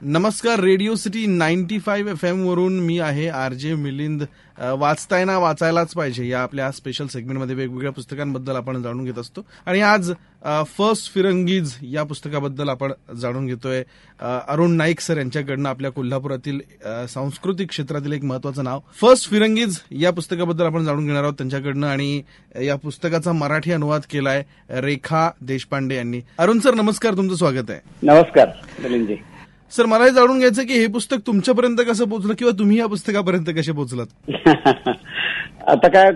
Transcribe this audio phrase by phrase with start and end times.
[0.00, 4.22] नमस्कार radio city ninety five F M वरून मी आहे आर जे मिलिंद.
[4.78, 9.44] वाचताय ना वाचायलाच पाहिजे या आपल्या स्पेशल सेगमेंटमध्ये वेगवेगळ्या पुस्तकांबद्दल आपण जाणून घेत असतो.
[9.66, 10.10] आणि आज
[10.76, 13.82] फर्स्ट फिरंगीज या पुस्तकाबद्दल आपण जाणून घेतोय.
[14.20, 16.60] अरुण नाईक सर यांच्याकडनं आपल्या कोल्हापुरातील
[17.08, 18.80] सांस्कृतिक क्षेत्रातील एक महत्वाचं नाव.
[19.00, 22.20] फर्स्ट फिरंगीज या पुस्तकाबद्दल आपण जाणून घेणार आहोत त्यांच्याकडनं आणि
[22.64, 24.42] या पुस्तकाचा मराठी अनुवाद केलाय
[24.80, 26.20] रेखा देशपांडे यांनी.
[26.38, 27.80] अरुण सर नमस्कार तुमचं स्वागत आहे.
[28.02, 28.48] नमस्कार
[29.70, 33.50] सर मला हे जाणून घ्यायचं की हे पुस्तक तुमच्यापर्यंत कसं पोहोचलं किंवा तुम्ही या पुस्तकापर्यंत
[33.56, 34.06] कसे पोहोचलात?
[35.68, 36.10] आता काय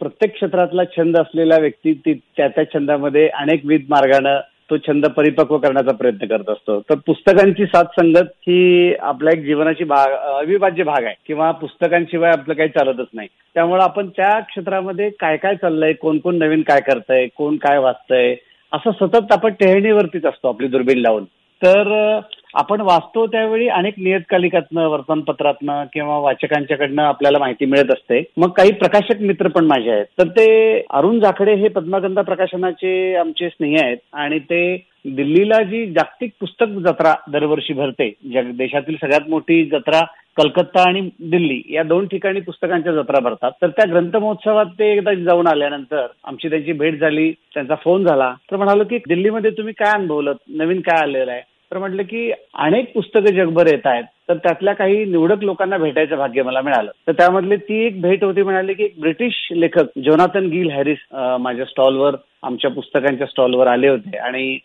[0.00, 5.58] प्रत्येक क्षेत्रातला छंद असलेल्या व्यक्ती ती त्या त्या छंदामध्ये अनेक विविध मार्गानं तो छंद परिपक्व
[5.58, 6.80] करण्याचा प्रयत्न करत असतो.
[6.80, 12.54] तर पुस्तकांची साथ संगत ही आपल्या एक जीवनाची भाग अविभाज्य भाग आहे किंवा पुस्तकांशिवाय आपलं
[12.54, 13.28] काही चालतच नाही.
[13.54, 18.34] त्यामुळे आपण त्या क्षेत्रामध्ये काय काय चाललंय कोण कोण नवीन काय करतंय कोण काय वाचतंय
[18.72, 21.24] असं सतत आपण टेहणीवरतीच असतो आपली दुर्बीण लावून.
[21.62, 22.18] तर
[22.54, 28.22] आपण वाचतो त्यावेळी अनेक नियतकालिकातनं वर्तमानपत्रातनं किंवा वाचकांच्याकडनं आपल्याला माहिती मिळत असते.
[28.36, 30.06] मग काही प्रकाशक मित्र पण माझे आहेत.
[30.18, 36.30] तर ते अरुण जाखडे हे पद्मगंधा प्रकाशनाचे आमचे स्नेही आहेत आणि ते दिल्लीला जी जागतिक
[36.40, 40.00] पुस्तक जत्रा दरवर्षी भरते जग देशातील सगळ्यात मोठी जत्रा
[40.36, 43.50] कलकत्ता आणि दिल्ली या दोन ठिकाणी पुस्तकांच्या जत्रा भरतात.
[43.62, 48.34] तर त्या ग्रंथ महोत्सवात ते एकदा जाऊन आल्यानंतर आमची त्यांची भेट झाली त्यांचा फोन झाला.
[48.50, 50.32] तर म्हणालो की दिल्लीमध्ये तुम्ही काय अनुभवलं?
[50.48, 51.42] नवीन काय आलेलं आहे?
[51.70, 56.42] तर म्हटलं की अनेक पुस्तकं जगभर येत आहेत तर त्यातल्या काही निवडक लोकांना भेटायचं भाग्य
[56.42, 56.90] मला मिळालं.
[57.06, 60.98] तर त्यामधली ती एक भेट होती म्हणाले की एक ब्रिटिश लेखक जोनाथन गिल हॅरिस
[61.40, 64.16] माझ्या स्टॉलवर आमच्या पुस्तकांच्या स्टॉलवर आले होते.
[64.18, 64.56] आणि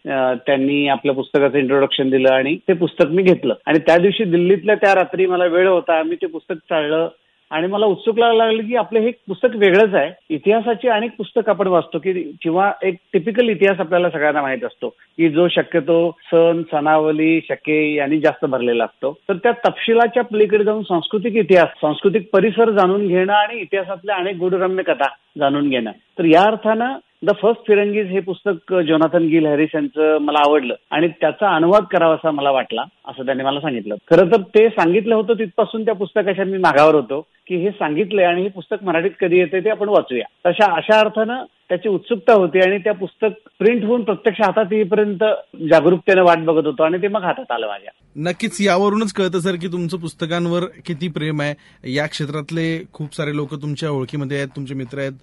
[0.46, 3.54] त्यांनी आपल्या पुस्तकाचं इंट्रोडक्शन दिलं आणि ते पुस्तक मी घेतलं.
[3.66, 7.08] आणि त्या दिवशी दिल्लीतल्या त्या रात्री मला वेळ होता मी ते पुस्तक चाललं
[7.52, 10.12] आणि मला उत्सुक लागलं की आपलं हे पुस्तक वेगळंच आहे.
[10.30, 15.30] इतिहासाची अनेक पुस्तक आपण वाचतो की किंवा एक टिपिकल इतिहास आपल्याला सगळ्यांना माहीत असतो की
[15.30, 19.12] जो शक्यतो सण सणावली शके यांनी जास्त भरलेला असतो.
[19.30, 24.84] तर त्या तपशिलाच्या पलीकडे जाऊन सांस्कृतिक इतिहास सांस्कृतिक परिसर जाणून घेणं आणि इतिहासातल्या अनेक गुढरम्य
[24.84, 25.08] कथा
[25.40, 25.92] जाणून घेणं.
[25.92, 31.08] तर या अर्थानं द फर्स्ट फिरंगीज हे पुस्तक जोनाथन गिल हॅरिस यांचं मला आवडलं आणि
[31.08, 33.96] त्याचा अनुवाद करावासा मला वाटला असं त्यांनी मला सांगितलं.
[34.12, 37.28] खरं तर ते सांगितलं होतं तिथपासून त्या पुस्तकाच्या मी मागावर होतो.
[37.48, 40.26] की हे सांगितलंय आणि हे पुस्तक मराठीत कधी येते ते आपण वाचूया.
[40.46, 45.24] तशा अशा अर्थानं त्याची उत्सुकता होती आणि त्या पुस्तक प्रिंट होऊन प्रत्यक्ष हातात येईपर्यंत
[45.70, 47.92] जागरूकतेने वाट बघत होतो आणि ते मग हातात आलं माझ्या.
[48.30, 51.54] नक्कीच यावरूनच कळतं सर की तुमचं पुस्तकांवर किती प्रेम आहे.
[51.94, 55.14] या क्षेत्रातले खूप सारे लोक तुमच्या ओळखीमध्ये आहेत तुमचे मित्र आहेत.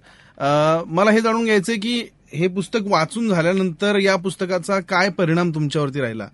[0.87, 2.01] मला हे जाणून घ्यायचंय की
[2.33, 6.27] हे पुस्तक वाचून झाल्यानंतर या पुस्तकाचा काय परिणाम तुमच्यावरती राहिला?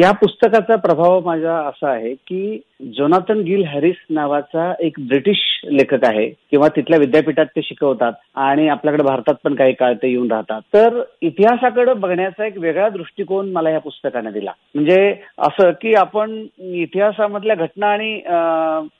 [0.00, 6.26] या पुस्तकाचा प्रभाव माझा असा आहे की जोनाथन गिल हॅरिस नावाचा एक ब्रिटिश लेखक आहे
[6.50, 8.12] किंवा तिथल्या विद्यापीठात ते शिकवतात
[8.44, 10.60] आणि आपल्याकडे भारतात पण काही काळ ते येऊन राहतात.
[10.74, 14.52] तर इतिहासाकडे बघण्याचा एक वेगळा दृष्टिकोन मला या पुस्तकाने दिला.
[14.74, 18.20] म्हणजे असं की आपण इतिहासामधल्या घटना आणि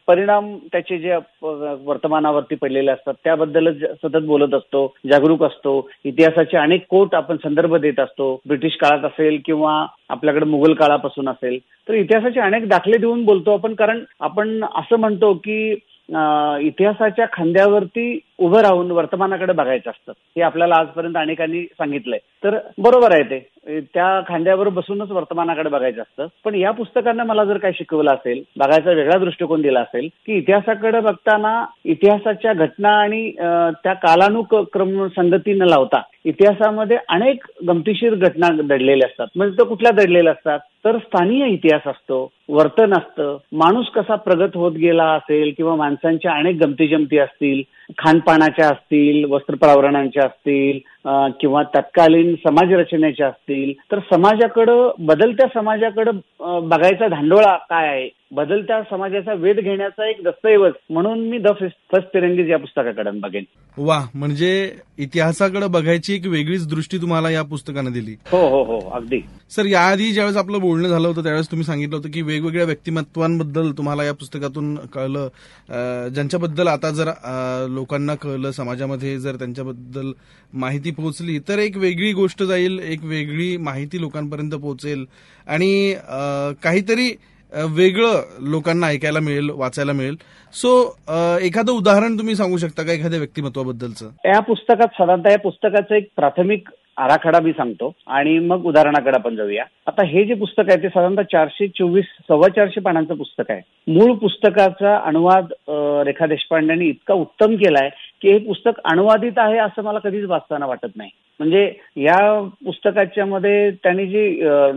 [0.07, 1.17] परिणाम त्याचे जे
[1.87, 5.89] वर्तमानावरती पडलेले असतात त्याबद्दलच सतत बोलत असतो जागरूक असतो.
[6.05, 8.35] इतिहासाचे अनेक कोट आपण संदर्भ देत असतो.
[8.49, 11.59] ब्रिटिश काळात असेल किंवा आपल्याकडे मुघल काळापासून असेल.
[11.89, 15.71] तर इतिहासाचे अनेक दाखले देऊन बोलतो आपण कारण आपण असं म्हणतो की
[16.61, 20.13] इतिहासाच्या खांद्यावरती उभं राहून वर्तमानाकडे बघायचं असतं.
[20.37, 22.19] हे आपल्याला आजपर्यंत अनेकांनी सांगितलंय.
[22.45, 23.49] तर बरोबर आहे ते.
[23.95, 26.27] त्या खांद्यावर बसूनच वर्तमानाकडे बघायचं असतं.
[26.45, 31.01] पण या पुस्तकांना मला जर काही शिकवलं असेल बघायचा वेगळा दृष्टिकोन दिला असेल की इतिहासाकडे
[31.01, 33.31] बघताना इतिहासाच्या घटना आणि
[33.85, 39.27] त्या कालानुक्रम संगती न लावता इतिहासामध्ये अनेक गमतीशीर घटना दडलेल्या असतात.
[39.37, 40.59] म्हणजे तो कुठल्या दडलेल्या असतात?
[40.85, 46.57] तर स्थानीय इतिहास असतो वर्तन असतं माणूस कसा प्रगत होत गेला असेल किंवा माणसांच्या अनेक
[46.57, 47.63] गमती जमती असतील
[48.31, 56.19] पानाच्या असतील वस्त्रप्रावरणांच्या असतील किंवा तत्कालीन समाज रचनेच्या असतील तर समाजाकडं बदलत्या समाजाकडं
[56.69, 58.09] बघायचा धांडोळा काय आहे?
[58.35, 63.45] बदलत्या समाजाचा वेध घेण्याचा एक दस्तऐवज म्हणून मी द फर्स्ट तिरंगीज या पुस्तकाकडे बघेन.
[63.77, 64.51] वा म्हणजे
[64.99, 68.15] इतिहासाकडे बघायची एक वेगळीच दृष्टी तुम्हाला या पुस्तकानं दिली.
[68.33, 69.21] हो हो हो अगदी.
[69.51, 74.05] सर याआधी ज्यावेळेस आपलं बोलणं झालं होतं त्यावेळेस तुम्ही सांगितलं होतं की वेगवेगळ्या व्यक्तिमत्वांबद्दल तुम्हाला
[74.05, 75.29] या पुस्तकातून कळलं.
[76.15, 77.11] ज्यांच्याबद्दल आता जर
[77.71, 80.13] लोकांना कळलं समाजामध्ये जर त्यांच्याबद्दल
[80.53, 85.05] माहिती पोहोचली तर एक वेगळी गोष्ट जाईल एक वेगळी माहिती लोकांपर्यंत पोहोचेल.
[85.47, 85.95] आणि
[86.63, 87.11] काहीतरी
[87.53, 90.17] वेगळं लोकांना ऐकायला मिळेल वाचायला मिळेल.
[90.55, 90.71] सो
[91.43, 94.11] एखादं उदाहरण तुम्ही सांगू शकता का एखाद्या व्यक्तिमत्वाबद्दलचं?
[94.25, 99.65] या पुस्तकात साधारणतः या पुस्तकाचं एक प्राथमिक आराखडा मी सांगतो आणि मग उदाहरणाकडे आपण जाऊया.
[99.87, 103.61] आता हे जे पुस्तक आहे ते साधारणतः चारशे चोवीस सव्वा चारशे पानांचं पुस्तक आहे.
[103.89, 105.53] मूळ पुस्तकाचा अनुवाद
[106.07, 107.89] रेखा देशपांडेंनी इतका उत्तम केलाय
[108.23, 111.11] की हे पुस्तक अनुवादित आहे असं मला कधीच वाचताना वाटत नाही.
[111.41, 111.65] म्हणजे
[111.97, 112.19] या
[112.65, 114.25] पुस्तकाच्या मध्ये त्यांनी जी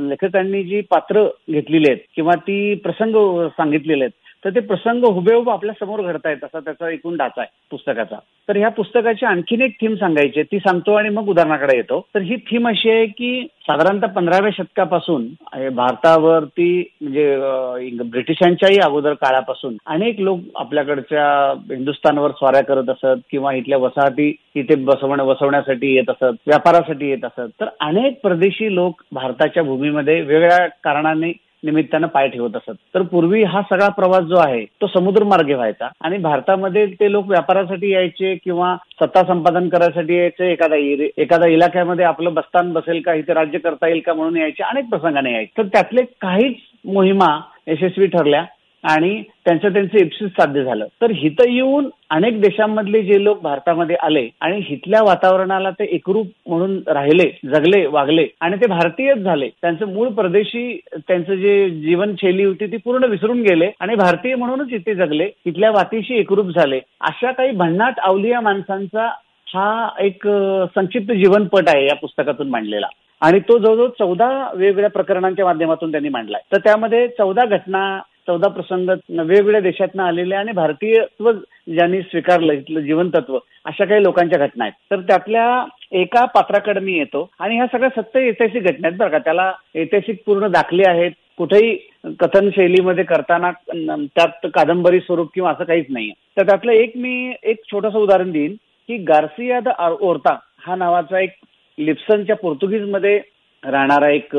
[0.09, 3.15] लेखकांनी जी पात्र घेतलेली आहेत किंवा ती प्रसंग
[3.57, 4.11] सांगितलेले आहेत
[4.45, 8.15] तर ते प्रसंग हुबेहूब आपल्यासमोर घडतायत असा त्याचा एकूण डाचा आहे पुस्तकाचा.
[8.47, 11.99] तर ह्या पुस्तकाची आणखीन एक थीम सांगायची ती सांगतो आणि मग उदाहरणाकडे येतो.
[12.15, 15.27] तर ही थीम अशी आहे की साधारणतः पंधराव्या शतकापासून
[15.75, 16.67] भारतावरती
[17.01, 21.25] म्हणजे ब्रिटिशांच्याही अगोदर काळापासून अनेक लोक आपल्याकडच्या
[21.69, 27.49] हिंदुस्थानवर स्वाऱ्या करत असत किंवा इथल्या वसाहती इथे बसवण बसवण्यासाठी येत असत व्यापारासाठी येत असत.
[27.59, 31.31] तर अनेक परदेशी लोक भारताच्या भूमीमध्ये वेगळ्या कारणाने
[31.63, 32.77] निमित्तानं पाय ठेवत असत.
[32.93, 35.89] तर पूर्वी हा सगळा प्रवास जो आहे तो समुद्र मार्गे व्हायचा.
[36.01, 40.75] आणि भारतामध्ये ते लोक व्यापारासाठी यायचे किंवा सत्ता संपादन करायसाठी यायचे एखादा
[41.17, 45.33] एखाद्या इलाक्यामध्ये आपलं बस्तान बसेल का इथे राज्य करता येईल का म्हणून यायचे अनेक प्रसंगाने
[45.33, 45.57] यायचे.
[45.57, 46.55] तर त्यातले काहीच
[46.85, 48.43] मोहिमा यशस्वी ठरल्या.
[48.83, 50.85] आणि त्यांचं त्यांचं इप्सिस साध्य झालं.
[51.01, 56.77] तर हिथं येऊन अनेक देशांमधले जे लोक भारतामध्ये आले आणि हिथल्या वातावरणाला ते एकरूप म्हणून
[56.87, 59.49] राहिले जगले वागले आणि ते भारतीयच झाले.
[59.61, 64.95] त्यांचं मूळ परदेशी त्यांचं जे जीवनशैली होती ती पूर्ण विसरून गेले आणि भारतीय म्हणूनच इथे
[64.95, 66.79] जगले तिथल्या वातीशी एकरूप झाले.
[67.01, 69.07] अशा काही भन्नाट अवलिया माणसांचा
[69.47, 70.27] हा एक
[70.75, 72.87] संक्षिप्त जीवनपट आहे या पुस्तकातून मांडलेला.
[73.21, 76.41] आणि तो जवळजवळ चौदा वेगवेगळ्या प्रकरणांच्या माध्यमातून त्यांनी मांडलाय.
[76.51, 83.37] तर त्यामध्ये चौदा घटना चौदा प्रसंग वेगवेगळ्या देशातनं आलेले आणि भारतीयत्व ज्यांनी स्वीकारलं इथलं जीवनतत्व
[83.65, 84.73] अशा काही लोकांच्या घटना आहेत.
[84.91, 85.65] तर त्यातल्या
[85.99, 89.17] एका पात्राकडे मी येतो आणि ह्या सगळ्या सत्य ऐतिहासिक घटना आहेत बरं का.
[89.17, 91.11] त्याला ऐतिहासिक पूर्ण दाखले आहेत.
[91.37, 91.75] कुठेही
[92.19, 97.61] कथन शैलीमध्ये करताना त्यात कादंबरी स्वरूप किंवा असं काहीच नाही तर त्यातलं एक मी एक
[97.71, 98.55] छोटंसं उदाहरण देईन
[98.89, 99.69] की गार्सिया द
[100.01, 101.33] ओरता हा नावाचा एक
[101.77, 103.17] लिप्सनच्या पोर्तुगीजमध्ये
[103.63, 104.35] राहणारा एक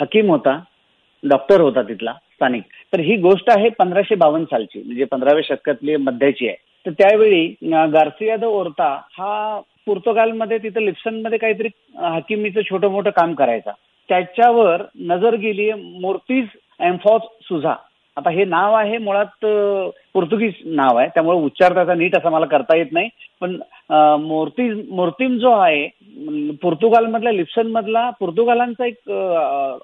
[0.00, 0.58] हकीम होता
[1.22, 2.12] डॉक्टर होता तिथला.
[2.38, 2.62] स्थानिक.
[2.92, 6.56] तर ही गोष्ट आहे पंधराशे बावन्न सालची म्हणजे पंधराव्या शतकातली मध्याची आहे.
[6.86, 7.46] तर त्यावेळी
[7.92, 13.72] गार्सिया द ओरता हा पोर्तुगालमध्ये तिथं लिप्सनमध्ये काहीतरी हकीमीचं छोटं मोठं काम करायचा.
[14.08, 16.46] त्याच्यावर नजर गेली मूर्तीज
[16.80, 17.74] एम्फॉस सुझा.
[18.16, 19.44] आता हे नाव आहे मुळात
[20.14, 23.08] पोर्तुगीज नाव आहे त्यामुळे उच्चार त्याचा नीट असा मला करता येत नाही.
[23.40, 23.56] पण
[24.20, 25.86] मूर्ती मूर्तीम जो आहे
[26.62, 29.10] पोर्तुगालमधल्या लिप्सन मधला पोर्तुगालांचा एक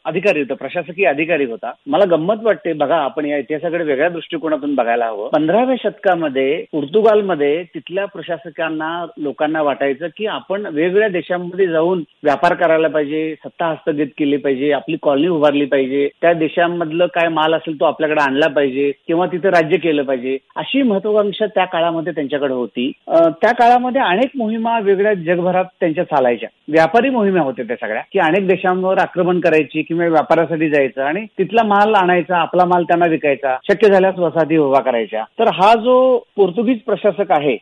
[0.05, 1.73] अधिकारी होता प्रशासकीय अधिकारी होता.
[1.87, 5.29] मला गंमत वाटते बघा आपण या इतिहासाकडे वेगळ्या दृष्टिकोनातून बघायला हवं.
[5.33, 13.35] पंधराव्या शतकामध्ये पोर्तुगालमध्ये तिथल्या प्रशासकांना लोकांना वाटायचं की आपण वेगवेगळ्या देशांमध्ये जाऊन व्यापार करायला पाहिजे
[13.45, 16.09] सत्ता हस्तगत केली पाहिजे आपली कॉलनी उभारली पाहिजे.
[16.23, 20.24] त्या देशांमधलं काय माल असेल तो आपल्याकडे आणला पाहिजे किंवा तिथे राज्य केलं पाहिजे.
[20.57, 22.91] अशी महत्वाकांक्षा त्या काळामध्ये त्यांच्याकडे होती.
[23.09, 26.49] त्या काळामध्ये अनेक मोहिमा वेगळ्या जगभरात त्यांच्या चालायच्या.
[26.69, 31.63] व्यापारी मोहिमा होत्या त्या सगळ्या की अनेक देशांवर आक्रमण करायची किंवा व्यापारासाठी जायचं आणि तिथला
[31.67, 35.25] माल आणायचा आपला माल त्यांना विकायचा शक्य झाल्यास वसाहती उभा करायच्या.
[35.39, 35.97] तर हा जो
[36.37, 37.57] पोर्तुगीज प्रशासक आहे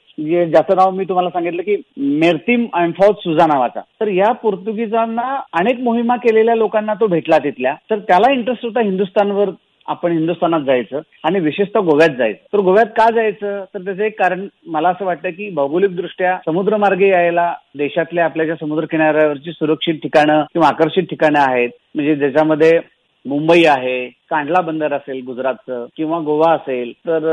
[0.44, 6.16] ज्याचं नाव मी तुम्हाला सांगितलं की मेर्तिम अँफॉज सुझा नावाचा तर या पोर्तुगीजांना अनेक मोहिमा
[6.16, 7.74] केलेल्या लोकांना तो भेटला तिथल्या.
[7.90, 9.50] तर त्याला इंटरेस्ट होता हिंदुस्थानवर
[9.86, 12.44] आपण हिंदुस्थानात जायचं आणि विशेषतः गोव्यात जायचं.
[12.52, 13.64] तर गोव्यात का जायचं?
[13.74, 18.84] तर त्याचं एक कारण मला असं वाटतं की भौगोलिकदृष्ट्या समुद्रमार्गे यायला देशातल्या आपल्या ज्या समुद्र
[18.84, 22.80] किनाऱ्यावरची सुरक्षित ठिकाणं किंवा आकर्षित ठिकाणं आहेत म्हणजे ज्याच्यामध्ये
[23.26, 27.24] मुंबई आहे कांडला बंदर असेल गुजरातचं किंवा गोवा असेल तर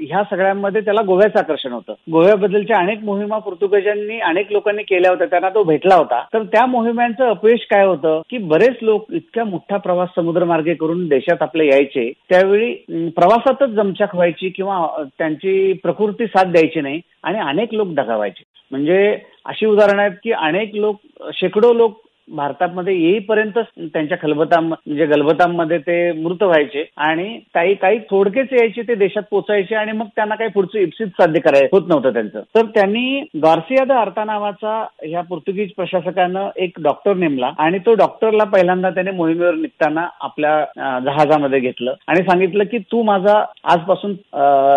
[0.00, 1.94] ह्या सगळ्यांमध्ये त्याला गोव्याचं आकर्षण होतं.
[2.12, 6.22] गोव्याबद्दलच्या अनेक मोहिमा पोर्तुगीजांनी अनेक लोकांनी केल्या होत्या त्यांना तो भेटला होता.
[6.34, 11.42] तर त्या मोहिमांचं अपयश काय होतं की बरेच लोक इतक्या मोठा प्रवास समुद्रमार्गे करून देशात
[11.42, 14.86] आपले यायचे त्यावेळी प्रवासातच जमछाक व्हायची किंवा
[15.18, 18.42] त्यांची प्रकृती साथ द्यायची नाही आणि अनेक लोक दगावायचे.
[18.70, 21.00] म्हणजे अशी उदाहरणं आहेत की अनेक लोक
[21.34, 22.00] शेकडो लोक
[22.36, 28.94] भारतामध्ये येईपर्यंत त्यांच्या खलबताम म्हणजे गलबतांमध्ये ते मृत व्हायचे आणि काही काही थोडकेच यायचे ते
[28.94, 32.40] देशात पोचायचे आणि मग त्यांना काही पुढचं इप्सित साध्य करायचं होत नव्हतं त्यांचं.
[32.54, 38.44] तर त्यांनी गार्सिया द आर्ता नावाचा ह्या पोर्तुगीज प्रशासकानं एक डॉक्टर नेमला आणि तो डॉक्टरला
[38.44, 44.14] पहिल्यांदा त्याने मोहिमेवर निघताना आपल्या जहाजामध्ये घेतलं आणि सांगितलं की तू माझा आजपासून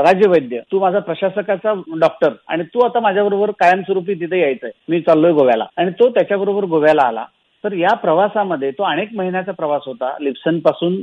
[0.05, 4.71] राज्यवैद्य तू माझा प्रशासकाचा डॉक्टर आणि तू आता माझ्याबरोबर कायमस्वरूपी तिथे यायचंय.
[4.89, 5.65] मी चाललोय गोव्याला.
[5.77, 7.25] आणि तो त्याच्याबरोबर गोव्याला आला.
[7.65, 10.11] तर या प्रवासामध्ये तो अनेक महिन्याचा प्रवास होता.
[10.21, 10.95] लिप्सनपासून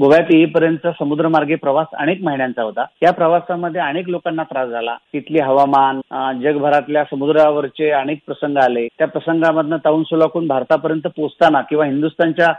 [0.00, 2.84] गोव्यात येईपर्यंत समुद्रमार्गे प्रवास अनेक महिन्यांचा होता.
[3.02, 4.94] या प्रवासामध्ये अनेक लोकांना त्रास झाला.
[5.12, 6.00] तिथली हवामान
[6.42, 8.86] जगभरातल्या समुद्रावरचे अनेक प्रसंग आले.
[8.98, 12.52] त्या प्रसंगामधनं ताऊन सुलाखून भारतापर्यंत पोहोचताना किंवा हिंदुस्थानच्या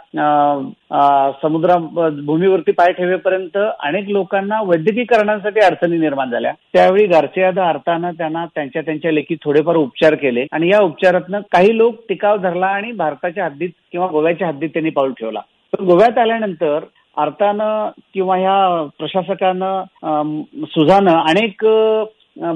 [1.42, 1.78] समुद्रा
[2.26, 6.54] भूमीवरती पाय ठेवेपर्यंत अनेक लोकांना वैद्यकीकरणासाठी अडचणी निर्माण झाल्या.
[6.74, 10.46] त्यावेळी गार्सिया अर्थानं त्यांना त्यांच्या त्यांच्या लेखी थोडेफार उपचार केले.
[10.52, 15.12] आणि या उपचारातनं काही लोक टिकाव धरला आणि भारताच्या हद्दीत किंवा गोव्याच्या हद्दीत त्यांनी पाऊल
[15.20, 15.40] ठेवला.
[15.74, 16.86] पण गोव्यात आल्यानंतर
[17.18, 21.66] अर्थानं किंवा ह्या प्रशासकानं सुझानं अनेक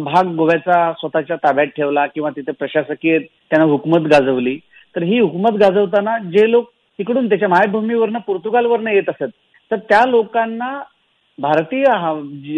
[0.03, 4.57] भाग गोव्याचा स्वतःच्या ताब्यात ठेवला किंवा तिथे प्रशासकीय त्यांना हुकमत गाजवली.
[4.95, 9.31] तर ही हुकूमत गाजवताना जे लोक तिकडून त्याच्या मायभूमीवरनं पोर्तुगालवरनं येत असत
[9.71, 10.79] तर त्या लोकांना
[11.39, 11.83] भारतीय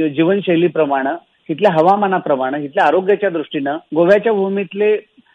[0.10, 1.16] जीवनशैलीप्रमाणे
[1.50, 4.92] तिथल्या हवामानाप्रमाणे इथल्या आरोग्याच्या दृष्टीनं गोव्याच्या भूमीतले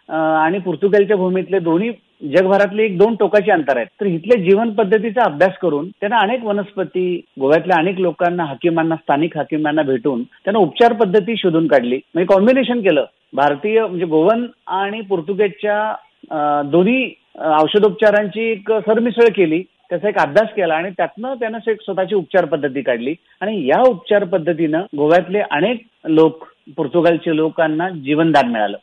[0.08, 1.90] आणि पोर्तुगालच्या भूमीतले दोन्ही
[2.22, 3.86] जगभरातले एक दोन टोकाची अंतर आहेत.
[4.00, 7.06] तर इथल्या जीवन पद्धतीचा अभ्यास करून त्यांना अनेक वनस्पती
[7.40, 11.98] गोव्यातल्या अनेक लोकांना हाकिमांना स्थानिक हाकिमांना भेटून त्यांना उपचार पद्धती शोधून काढली.
[12.14, 13.04] म्हणजे कॉम्बिनेशन केलं.
[13.32, 17.04] भारतीय म्हणजे गोवन आणि पोर्तुगेजच्या दोन्ही
[17.60, 19.62] औषधोपचारांची एक सरमिसळ केली.
[19.90, 23.14] त्याचा एक अभ्यास केला आणि त्यातनं त्यानं एक स्वतःची उपचार पद्धती काढली.
[23.40, 26.44] आणि या उपचार पद्धतीनं गोव्यातले अनेक लोक
[26.76, 28.76] पोर्तुगालचे लोकांना जीवनदान मिळालं.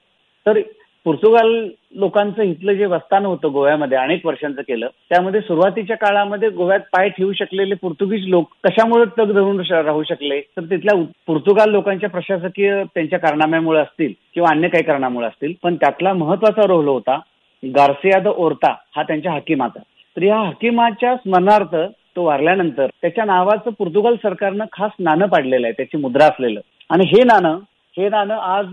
[0.46, 0.60] तर
[1.06, 1.48] पोर्तुगाल
[1.96, 7.32] लोकांचं इथलं जे वस्तान होतं गोव्यामध्ये अनेक वर्षांचं केलं त्यामध्ये सुरुवातीच्या काळामध्ये गोव्यात पाय ठेवू
[7.34, 10.40] शकलेले पोर्तुगीज लोक कशामुळे तग धरून राहू शकले?
[10.40, 10.96] तर तिथल्या
[11.28, 16.88] पोर्तुगाल लोकांच्या प्रशासकीय त्यांच्या कारनाम्यामुळे असतील किंवा अन्य काही कारणामुळे असतील पण त्यातला महत्त्वाचा रोल
[16.88, 17.20] होता
[17.64, 19.80] गार्सिया द ओर्ता हा त्यांच्या हकीमाचा.
[20.18, 21.76] तर या हकीमाच्या स्मरणार्थ
[22.16, 26.60] तो वारल्यानंतर त्याच्या नावाचं पोर्तुगाल सरकारनं खास नाणं पाडलेलं आहे त्याची मुद्रा असलेलं.
[26.90, 27.60] आणि हे नाणं
[27.98, 28.66] हे नाणं आज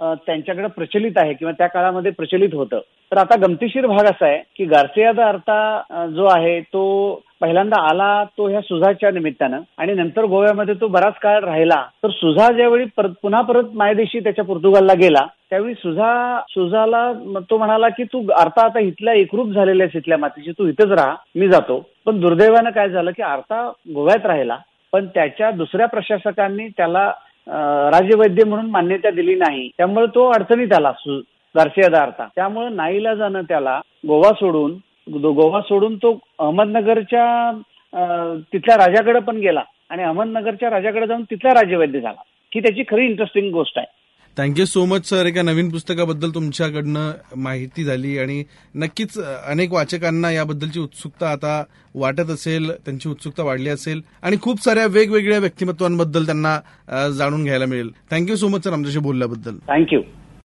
[0.00, 2.80] त्यांच्याकडे प्रचलित आहे किंवा त्या काळामध्ये प्रचलित होतं.
[3.12, 8.24] तर आता गमतीशीर भाग असा आहे की गार्सिया द अर्ता जो आहे तो पहिल्यांदा आला
[8.38, 11.82] तो ह्या सुझाच्या निमित्तानं आणि नंतर गोव्यामध्ये तो बराच काळ राहिला.
[12.02, 17.10] तर सुझा ज्यावेळी पुन्हा परत मायदेशी त्याच्या पोर्तुगालला गेला त्यावेळी सुझा सुझाला
[17.50, 21.14] तो म्हणाला की तू अर्था आता इथल्या एकरूप झालेल्या आहेस इथल्या मातीची तू इथंच राहा
[21.34, 21.78] मी जातो.
[22.06, 24.56] पण दुर्दैवानं काय झालं की अर्था गोव्यात राहिला
[24.92, 27.10] पण त्याच्या दुसऱ्या प्रशासकांनी त्याला
[27.92, 29.68] राजवैद्य म्हणून मान्यता दिली नाही.
[29.68, 31.20] त्यामुळे तो अडचणीत आला सु-
[32.34, 34.74] त्यामुळे नाईला जाणं त्याला गोवा सोडून
[35.28, 37.50] गोवा सोडून तो अहमदनगरच्या
[38.52, 39.62] तिथल्या राजाकडे पण गेला.
[39.90, 42.22] आणि अहमदनगरच्या राजाकडे जाऊन तिथला राज्यवैद्य झाला.
[42.54, 43.86] ही त्याची खरी इंटरेस्टिंग गोष्ट आहे.
[44.38, 48.42] थँक्यू सो मच सर एका नवीन पुस्तकाबद्दल तुमच्याकडनं माहिती झाली आणि
[48.74, 51.62] नक्कीच अनेक वाचकांना याबद्दलची उत्सुकता आता
[51.94, 57.90] वाटत असेल त्यांची उत्सुकता वाढली असेल आणि खूप साऱ्या वेगवेगळ्या व्यक्तिमत्वांबद्दल त्यांना जाणून घ्यायला मिळेल.
[58.10, 59.58] थँक्यू सो मच सर आमच्याशी बोलल्याबद्दल.
[59.68, 60.00] थँक्यू